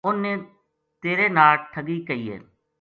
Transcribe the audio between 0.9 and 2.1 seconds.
تیرے ناڑ ٹھگی